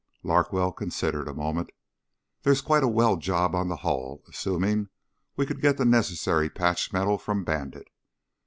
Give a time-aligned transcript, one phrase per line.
[0.23, 1.69] Larkwell considered a moment.
[2.41, 4.89] "There's quite a weld job on the hull, assuming
[5.35, 7.87] we could get the necessary patch metal from Bandit.